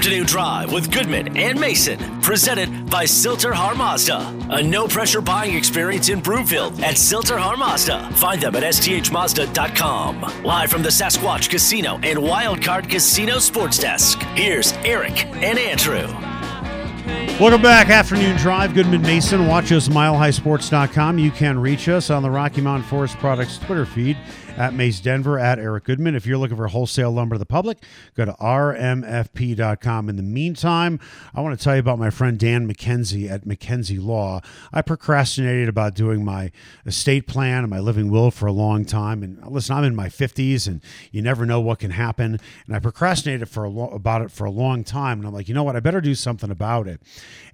[0.00, 4.34] Afternoon Drive with Goodman and Mason, presented by Sill-TerHar Mazda.
[4.48, 8.10] A no pressure buying experience in Broomfield at Sill-TerHar Mazda.
[8.12, 10.42] Find them at sthmazda.com.
[10.42, 16.06] Live from the Sasquatch Casino and Wildcard Casino Sports Desk, here's Eric and Andrew.
[17.38, 18.72] Welcome back, Afternoon Drive.
[18.72, 19.46] Goodman Mason.
[19.48, 21.18] Watch us milehighsports.com.
[21.18, 24.16] You can reach us on the Rocky Mountain Forest Products Twitter feed
[24.56, 26.14] at Mace Denver, at Eric Goodman.
[26.14, 27.78] If you're looking for wholesale lumber to the public,
[28.14, 30.08] go to rmfp.com.
[30.08, 31.00] In the meantime,
[31.34, 34.40] I want to tell you about my friend Dan McKenzie at McKenzie Law.
[34.72, 36.52] I procrastinated about doing my
[36.84, 39.22] estate plan and my living will for a long time.
[39.22, 42.38] And listen, I'm in my 50s and you never know what can happen.
[42.66, 45.18] And I procrastinated for a lo- about it for a long time.
[45.18, 45.76] And I'm like, you know what?
[45.76, 47.00] I better do something about it.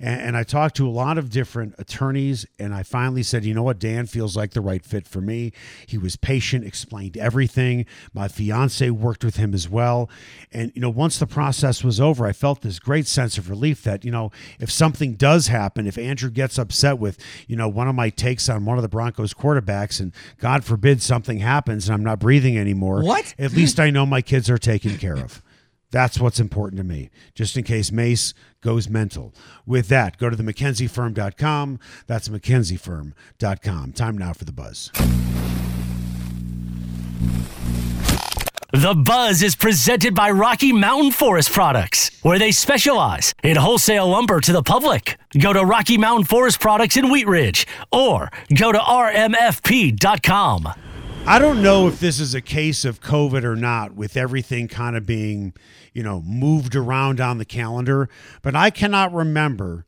[0.01, 3.55] And, and I talked to a lot of different attorneys and I finally said, you
[3.55, 3.79] know what?
[3.79, 5.53] Dan feels like the right fit for me.
[5.87, 7.85] He was patient, explained everything.
[8.15, 10.09] My fiance worked with him as well.
[10.53, 13.83] And, you know, once the process was over, I felt this great sense of relief
[13.83, 17.89] that, you know, if something does happen, if Andrew gets upset with, you know, one
[17.89, 21.95] of my takes on one of the Broncos quarterbacks, and God forbid something happens and
[21.95, 23.35] I'm not breathing anymore, What?
[23.37, 25.43] at least I know my kids are taken care of.
[25.91, 29.33] That's what's important to me, just in case Mace goes mental.
[29.67, 31.79] With that, go to the McKenzieFirm.com.
[32.07, 33.93] That's McKenzieFirm.com.
[33.93, 34.91] Time now for the buzz.
[38.73, 44.41] The Buzz is presented by Rocky Mountain Forest Products, where they specialize in wholesale lumber
[44.41, 45.17] to the public.
[45.39, 50.69] Go to Rocky Mountain Forest Products in Wheat Ridge or go to rmfp.com.
[51.29, 54.95] I don't know if this is a case of COVID or not, with everything kind
[54.95, 55.55] of being,
[55.93, 58.09] you know, moved around on the calendar,
[58.43, 59.87] but I cannot remember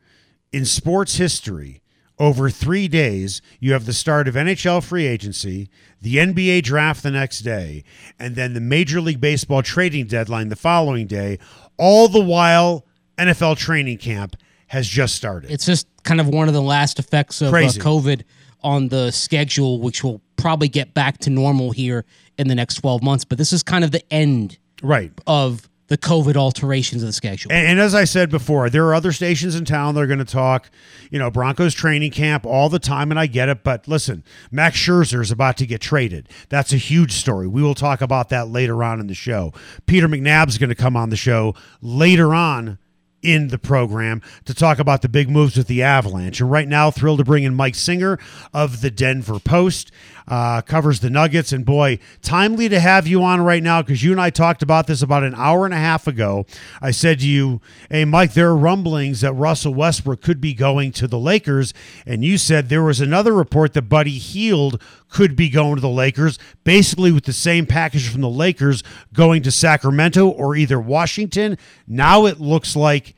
[0.50, 1.82] in sports history
[2.18, 5.68] over three days, you have the start of NHL free agency,
[6.00, 7.84] the NBA draft the next day,
[8.18, 11.38] and then the Major League Baseball trading deadline the following day,
[11.76, 12.84] all the while
[13.16, 14.36] NFL training camp
[14.68, 15.50] has just started.
[15.50, 18.22] It's just kind of one of the last effects of uh, COVID
[18.62, 22.04] on the schedule, which will probably get back to normal here
[22.38, 23.24] in the next 12 months.
[23.24, 25.12] But this is kind of the end right.
[25.26, 27.50] of the COVID alterations of the schedule.
[27.50, 30.19] And, and as I said before, there are other stations in town that are going
[30.19, 30.71] to talk,
[31.10, 33.65] you know, Broncos training camp all the time, and I get it.
[33.65, 36.28] But listen, Max Scherzer is about to get traded.
[36.48, 37.48] That's a huge story.
[37.48, 39.53] We will talk about that later on in the show.
[39.87, 42.78] Peter McNab's going to come on the show later on
[43.22, 46.41] in the program to talk about the big moves with the Avalanche.
[46.41, 48.19] And right now, thrilled to bring in Mike Singer
[48.54, 49.91] of the Denver Post,
[50.28, 51.53] uh, covers the Nuggets.
[51.53, 54.87] And boy, timely to have you on right now because you and I talked about
[54.87, 56.47] this about an hour and a half ago.
[56.81, 60.93] I said to you, Hey, Mike, there are rumblings that Russell Westbrook could be going
[60.93, 61.75] to the Lakers.
[62.06, 65.89] And you said there was another report that Buddy Hield could be going to the
[65.89, 71.56] Lakers, basically with the same package from the Lakers going to Sacramento or either Washington.
[71.87, 73.15] Now it looks like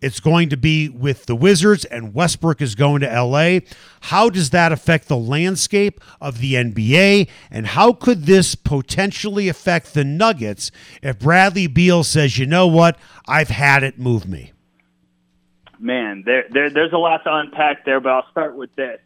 [0.00, 3.60] it's going to be with the Wizards and Westbrook is going to LA.
[4.02, 7.28] How does that affect the landscape of the NBA?
[7.50, 10.70] And how could this potentially affect the Nuggets
[11.02, 14.52] if Bradley Beal says, you know what, I've had it, move me?
[15.78, 19.00] Man, there, there there's a lot to unpack there, but I'll start with this.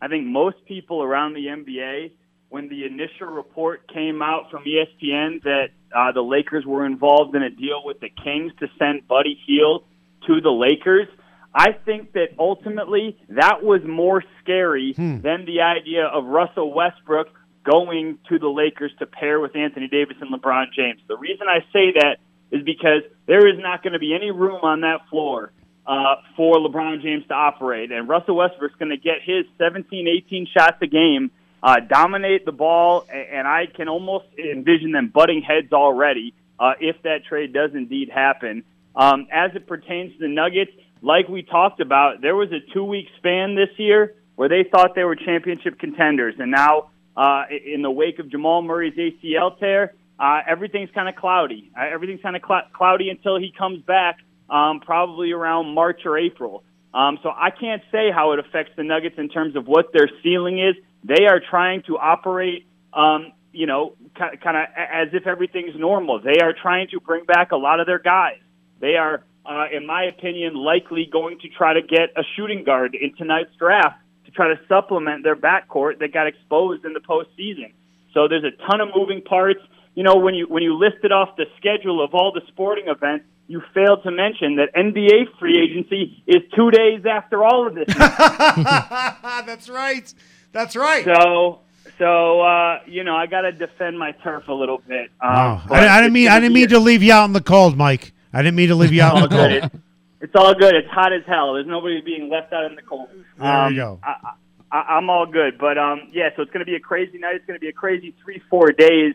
[0.00, 2.12] I think most people around the NBA,
[2.50, 7.42] when the initial report came out from ESPN that uh, the Lakers were involved in
[7.42, 9.84] a deal with the Kings to send Buddy Hield
[10.28, 11.08] to the Lakers,
[11.54, 17.28] I think that ultimately that was more scary than the idea of Russell Westbrook
[17.68, 21.00] going to the Lakers to pair with Anthony Davis and LeBron James.
[21.08, 22.18] The reason I say that
[22.50, 25.52] is because there is not going to be any room on that floor
[25.86, 27.90] uh, for LeBron James to operate.
[27.90, 31.30] And Russell Westbrook's going to get his 17, 18 shots a game,
[31.62, 37.02] uh, dominate the ball, and I can almost envision them butting heads already uh, if
[37.02, 38.64] that trade does indeed happen.
[38.96, 42.84] Um, as it pertains to the Nuggets, like we talked about, there was a two
[42.84, 46.34] week span this year where they thought they were championship contenders.
[46.38, 51.16] And now, uh, in the wake of Jamal Murray's ACL tear, uh, everything's kind of
[51.16, 51.70] cloudy.
[51.76, 54.18] Uh, everything's kind of cl- cloudy until he comes back,
[54.50, 56.64] um, probably around March or April.
[56.94, 60.08] Um, so I can't say how it affects the Nuggets in terms of what their
[60.22, 60.74] ceiling is.
[61.04, 66.20] They are trying to operate, um, you know, kind of as if everything's normal.
[66.20, 68.38] They are trying to bring back a lot of their guys.
[68.80, 72.94] They are, uh, in my opinion, likely going to try to get a shooting guard
[72.94, 77.72] in tonight's draft to try to supplement their backcourt that got exposed in the postseason.
[78.14, 79.60] So there's a ton of moving parts.
[79.94, 83.24] You know, when you when you listed off the schedule of all the sporting events,
[83.48, 87.86] you failed to mention that NBA free agency is two days after all of this.
[87.96, 90.12] That's right.
[90.52, 91.04] That's right.
[91.04, 91.60] So,
[91.98, 95.10] so uh, you know, I got to defend my turf a little bit.
[95.20, 95.74] Um, oh.
[95.74, 98.12] I, I, didn't mean I didn't mean to leave you out in the cold, Mike.
[98.32, 99.50] I didn't mean to leave you out in the cold.
[99.50, 99.72] It,
[100.20, 100.74] it's all good.
[100.74, 101.54] It's hot as hell.
[101.54, 103.08] There's nobody being left out in the cold.
[103.38, 104.00] There um, you go.
[104.02, 104.32] I,
[104.70, 106.30] I, am all good, but um, yeah.
[106.36, 107.36] So it's going to be a crazy night.
[107.36, 109.14] It's going to be a crazy three, four days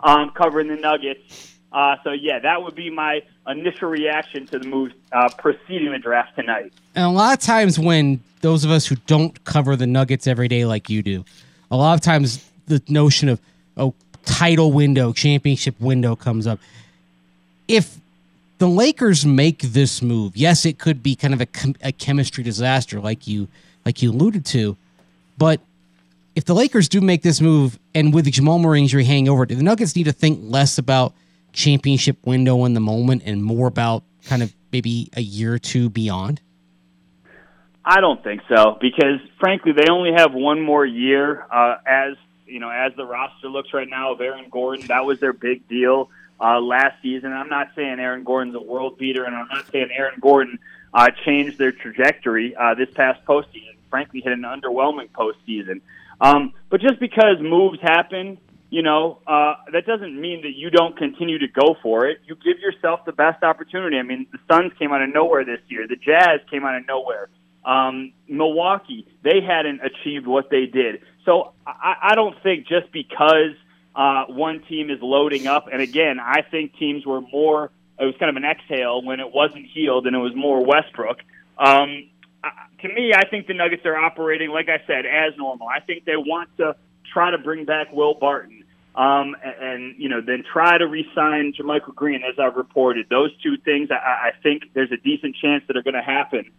[0.00, 1.54] um, covering the Nuggets.
[1.72, 5.98] Uh, so yeah, that would be my initial reaction to the moves uh, preceding the
[5.98, 6.72] draft tonight.
[6.96, 10.48] And a lot of times, when those of us who don't cover the Nuggets every
[10.48, 11.24] day like you do,
[11.70, 13.40] a lot of times the notion of
[13.76, 16.58] oh title window, championship window comes up.
[17.68, 17.99] If
[18.60, 21.48] the Lakers make this move, yes, it could be kind of a,
[21.82, 23.48] a chemistry disaster, like you
[23.86, 24.76] like you alluded to,
[25.38, 25.62] but
[26.36, 29.46] if the Lakers do make this move and with the Jamal Murray injury hanging over,
[29.46, 31.14] do the Nuggets need to think less about
[31.54, 35.88] championship window in the moment and more about kind of maybe a year or two
[35.88, 36.42] beyond?
[37.82, 42.60] I don't think so because frankly they only have one more year uh, as you
[42.60, 44.86] know as the roster looks right now of Aaron Gordon.
[44.88, 47.32] That was their big deal uh, last season.
[47.32, 50.58] I'm not saying Aaron Gordon's a world beater, and I'm not saying Aaron Gordon
[50.94, 53.76] uh, changed their trajectory uh, this past postseason.
[53.90, 55.80] Frankly, had an underwhelming postseason.
[56.20, 58.38] Um, but just because moves happen
[58.70, 62.18] you know, uh, that doesn't mean that you don't continue to go for it.
[62.24, 63.98] You give yourself the best opportunity.
[63.98, 65.88] I mean, the Suns came out of nowhere this year.
[65.88, 67.28] The Jazz came out of nowhere.
[67.64, 71.02] Um, Milwaukee, they hadn't achieved what they did.
[71.24, 73.54] So I, I don't think just because
[74.00, 78.14] uh, one team is loading up, and again, I think teams were more, it was
[78.18, 81.18] kind of an exhale when it wasn't Hield and it was more Westbrook.
[81.58, 82.08] Um,
[82.80, 85.68] to me, I think the Nuggets are operating, like I said, as normal.
[85.68, 86.76] I think they want to
[87.12, 88.64] try to bring back Will Barton,
[88.94, 93.06] um, and, you know then try to re-sign JaMychal Green, as I've reported.
[93.10, 96.50] Those two things, I, I think there's a decent chance that are going to happen.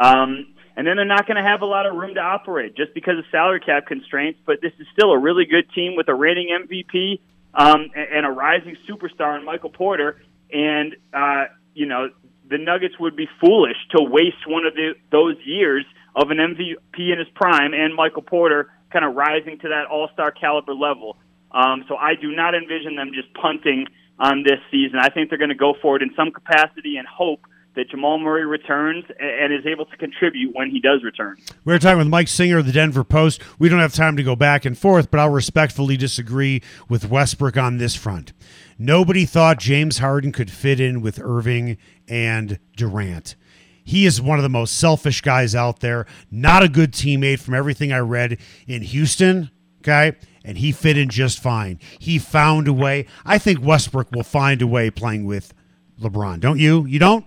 [0.00, 0.48] Um,
[0.78, 3.18] and then they're not going to have a lot of room to operate just because
[3.18, 4.38] of salary cap constraints.
[4.46, 7.18] But this is still a really good team with a reigning MVP
[7.52, 10.22] um, and, a rising superstar in Michael Porter.
[10.52, 12.10] And uh, you know
[12.48, 15.84] the Nuggets would be foolish to waste one of the, those years
[16.14, 20.08] of an MVP in his prime and Michael Porter kind of rising to that all
[20.12, 21.16] star caliber level.
[21.50, 23.86] Um, so I do not envision them just punting
[24.20, 25.00] on this season.
[25.00, 27.40] I think they're going to go for it in some capacity and hope
[27.78, 31.36] that Jamal Murray returns and is able to contribute when he does return.
[31.64, 33.40] We are talking with Mike Singer of the Denver Post.
[33.56, 37.56] We don't have time to go back and forth, but I'll respectfully disagree with Westbrook
[37.56, 38.32] on this front.
[38.78, 41.78] Nobody thought James Harden could fit in with Irving
[42.08, 43.36] and Durant.
[43.84, 46.04] He is one of the most selfish guys out there.
[46.32, 49.52] Not a good teammate from everything I read in Houston.
[49.82, 50.16] Okay.
[50.44, 51.78] And he fit in just fine.
[52.00, 53.06] He found a way.
[53.24, 55.54] I think Westbrook will find a way playing with
[56.00, 56.40] LeBron.
[56.40, 56.84] Don't you?
[56.86, 57.24] You don't?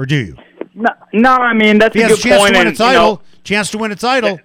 [0.00, 0.36] Or do you?
[0.74, 2.54] No, no I mean, that's a good chance point.
[2.54, 3.02] To win a title.
[3.04, 4.40] You know, chance to win a title.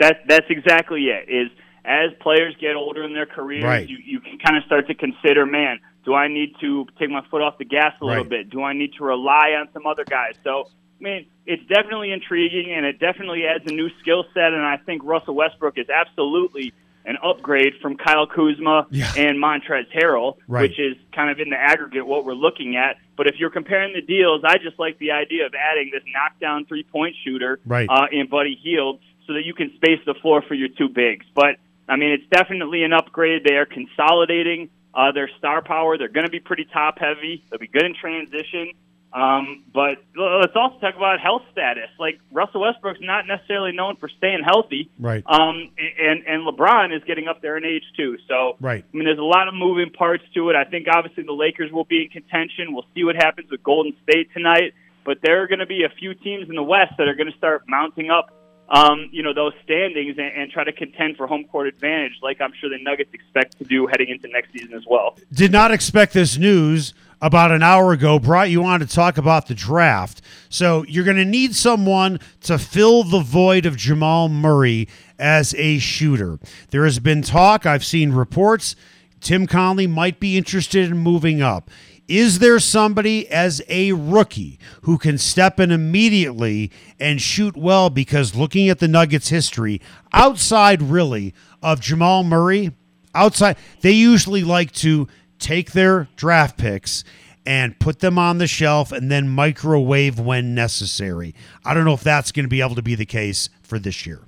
[0.00, 1.28] That, that's exactly it.
[1.28, 1.50] Is
[1.84, 3.88] as players get older in their careers, right.
[3.88, 7.22] you, you can kind of start to consider, man, do I need to take my
[7.30, 8.30] foot off the gas a little Right.
[8.30, 8.50] bit?
[8.50, 10.34] Do I need to rely on some other guys?
[10.42, 10.64] So,
[11.00, 14.52] I mean, it's definitely intriguing and it definitely adds a new skill set.
[14.52, 16.72] And I think Russell Westbrook is absolutely
[17.04, 19.12] an upgrade from Kyle Kuzma Yeah.
[19.16, 20.62] and Montrezl Harrell, Right.
[20.62, 22.96] which is kind of in the aggregate what we're looking at.
[23.16, 26.66] But if you're comparing the deals, I just like the idea of adding this knockdown
[26.66, 27.88] three point shooter Right.
[27.88, 31.26] uh, in Buddy Hield so that you can space the floor for your two bigs.
[31.34, 31.56] But
[31.88, 33.42] I mean, it's definitely an upgrade.
[33.44, 35.98] They are consolidating uh, their star power.
[35.98, 37.44] They're going to be pretty top heavy.
[37.50, 38.72] They'll be good in transition.
[39.16, 41.88] Um, but let's also talk about health status.
[41.98, 44.90] Like Russell Westbrook's not necessarily known for staying healthy.
[45.00, 45.24] Right.
[45.26, 48.18] Um, and and LeBron is getting up there in age too.
[48.28, 48.84] So Right.
[48.84, 50.56] I mean, there's a lot of moving parts to it.
[50.56, 52.74] I think obviously the Lakers will be in contention.
[52.74, 54.74] We'll see what happens with Golden State tonight.
[55.06, 57.30] But there are going to be a few teams in the West that are going
[57.30, 58.34] to start mounting up,
[58.68, 62.40] um, you know, those standings and, and try to contend for home court advantage, like
[62.42, 65.16] I'm sure the Nuggets expect to do heading into next season as well.
[65.32, 68.18] Did not expect this news about an hour ago.
[68.18, 70.20] Brought you on to talk about the draft.
[70.48, 75.78] So you're going to need someone to fill the void of Jamal Murray as a
[75.78, 76.38] shooter.
[76.70, 78.76] There has been talk, I've seen reports,
[79.20, 81.70] Tim Connolly might be interested in moving up.
[82.08, 86.70] Is there somebody as a rookie who can step in immediately
[87.00, 87.90] and shoot well?
[87.90, 89.80] Because looking at the Nuggets' history,
[90.12, 92.72] outside really of Jamal Murray,
[93.12, 95.08] outside, they usually like to
[95.38, 97.04] take their draft picks
[97.46, 101.34] and put them on the shelf and then microwave when necessary.
[101.64, 104.04] I don't know if that's going to be able to be the case for this
[104.04, 104.20] year.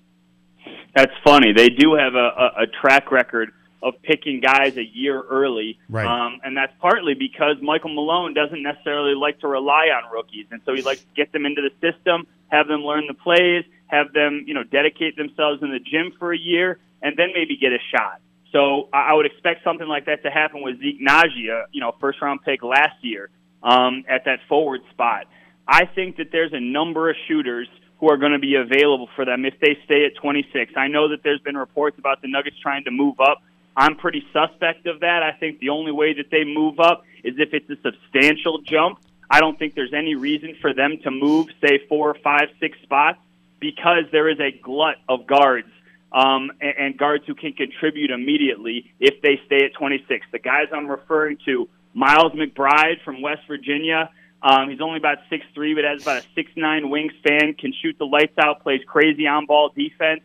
[0.94, 1.52] That's funny.
[1.52, 5.78] They do have a, a, a track record of picking guys a year early.
[5.88, 6.06] Right.
[6.06, 10.46] Um, and that's partly because Michael Malone doesn't necessarily like to rely on rookies.
[10.50, 13.64] And so he likes to get them into the system, have them learn the plays,
[13.86, 17.56] have them, you know, dedicate themselves in the gym for a year, and then maybe
[17.56, 18.20] get a shot.
[18.52, 22.20] So I would expect something like that to happen with Zeke Nnaji, you know, first
[22.22, 23.28] round pick last year
[23.62, 25.26] um, at that forward spot.
[25.66, 27.68] I think that there's a number of shooters
[28.00, 30.72] who are going to be available for them if they stay at 26.
[30.76, 33.42] I know that there's been reports about the Nuggets trying to move up.
[33.76, 35.22] I'm pretty suspect of that.
[35.22, 38.98] I think the only way that they move up is if it's a substantial jump.
[39.30, 43.18] I don't think there's any reason for them to move, say, four, five, six spots
[43.60, 45.68] because there is a glut of guards
[46.12, 50.26] um, and, and guards who can contribute immediately if they stay at 26.
[50.32, 54.10] The guys I'm referring to, Miles McBride from West Virginia.
[54.42, 57.58] Um, he's only about six three, but has about a six nine wingspan.
[57.58, 58.62] Can shoot the lights out.
[58.62, 60.20] Plays crazy on ball defense.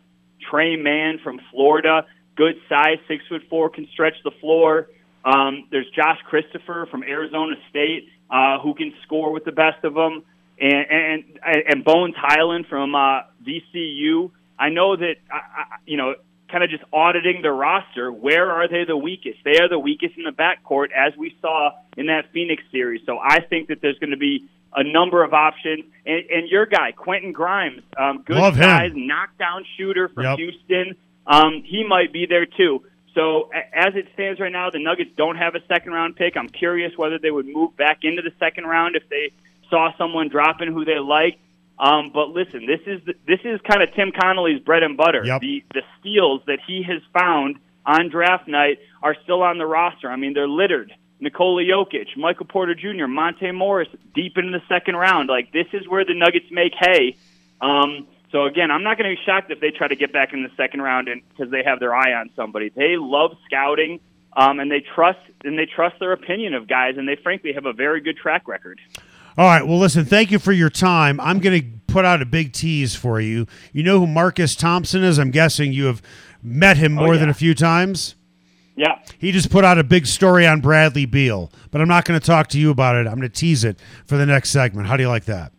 [0.50, 4.88] Tre Mann from Florida, good size, six foot four, can stretch the floor.
[5.24, 9.94] Um, there's Josh Christopher from Arizona State, uh, who can score with the best of
[9.94, 10.22] them,
[10.60, 11.24] and and,
[11.68, 14.30] and Bones Hyland from uh, VCU.
[14.58, 16.14] I know that I, I, you know
[16.50, 19.38] kind of just auditing the roster, where are they the weakest?
[19.44, 23.00] They are the weakest in the backcourt, as we saw in that Phoenix series.
[23.06, 25.84] So I think that there's going to be a number of options.
[26.06, 28.62] And, and your guy, Quentin Grimes, um, good Love him.
[28.62, 30.38] size, knockdown shooter from Yep.
[30.38, 30.96] Houston.
[31.26, 32.84] Um, he might be there too.
[33.14, 36.36] So as it stands right now, the Nuggets don't have a second round pick.
[36.36, 39.32] I'm curious whether they would move back into the second round if they
[39.70, 41.38] saw someone dropping who they liked.
[41.78, 45.24] Um, but listen, this is the, this is kind of Tim Connolly's bread and butter.
[45.24, 45.40] Yep.
[45.40, 50.10] The the steals that he has found on draft night are still on the roster.
[50.10, 50.92] I mean, they're littered.
[51.20, 55.28] Nikola Jokic, Michael Porter Jr., Monte Morris, deep into the second round.
[55.28, 57.16] Like this is where the Nuggets make hay.
[57.60, 60.32] Um, so again, I'm not going to be shocked if they try to get back
[60.32, 62.68] in the second round and because they have their eye on somebody.
[62.68, 64.00] They love scouting.
[64.36, 67.66] Um, and they trust and they trust their opinion of guys, and they frankly have
[67.66, 68.80] a very good track record.
[69.36, 69.66] All right.
[69.66, 71.20] Well, listen, thank you for your time.
[71.20, 73.46] I'm going to put out a big tease for you.
[73.72, 75.18] You know who Marcus Thompson is?
[75.18, 76.02] I'm guessing you have
[76.42, 77.32] met him oh, more than yeah.
[77.32, 78.14] a few times.
[78.76, 82.18] Yeah, He just put out a big story on Bradley Beal, but I'm not going
[82.18, 83.06] to talk to you about it.
[83.06, 84.88] I'm going to tease it for the next segment.
[84.88, 85.52] How do you like that?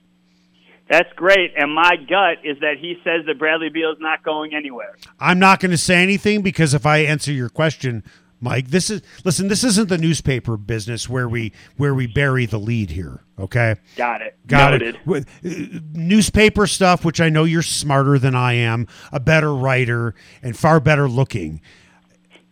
[0.90, 1.54] That's great.
[1.58, 4.96] And my gut is that he says that Bradley Beal is not going anywhere.
[5.18, 8.04] I'm not going to say anything because if I answer your question,
[8.46, 9.48] Mike, this is listen.
[9.48, 13.24] This isn't the newspaper business where we where we bury the lead here.
[13.40, 14.38] Okay, Got it.
[14.46, 14.96] got Noted.
[14.98, 15.08] it.
[15.08, 20.14] With uh, newspaper stuff, which I know you're smarter than I am, a better writer
[20.44, 21.60] and far better looking.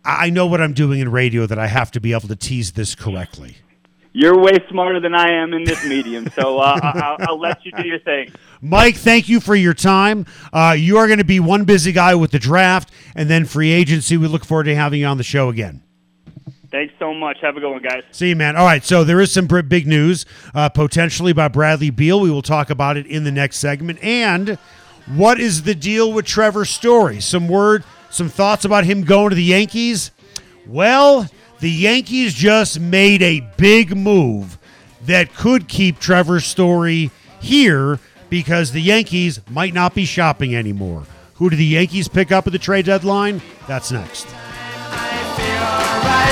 [0.04, 2.72] I know what I'm doing in radio that I have to be able to tease
[2.72, 3.58] this correctly.
[4.16, 7.72] You're way smarter than I am in this medium, so uh, I'll, I'll let you
[7.72, 8.32] do your thing.
[8.60, 10.26] Mike, thank you for your time.
[10.52, 13.70] Uh, you are going to be one busy guy with the draft and then free
[13.72, 14.16] agency.
[14.16, 15.82] We look forward to having you on the show again.
[16.74, 17.38] Thanks so much.
[17.40, 18.02] Have a good one, guys.
[18.10, 18.56] See you, man.
[18.56, 20.26] All right, so there is some big news
[20.56, 22.20] uh, potentially about Bradley Beal.
[22.20, 24.02] We will talk about it in the next segment.
[24.02, 24.58] And
[25.06, 27.20] what is the deal with Trevor Story?
[27.20, 30.10] Some word, some thoughts about him going to the Yankees?
[30.66, 31.28] Well,
[31.60, 34.58] the Yankees just made a big move
[35.02, 38.00] that could keep Trevor Story here
[38.30, 41.04] because the Yankees might not be shopping anymore.
[41.34, 43.42] Who do the Yankees pick up at the trade deadline?
[43.68, 44.26] That's next.